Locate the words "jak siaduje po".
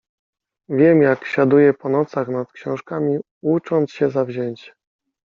1.03-1.89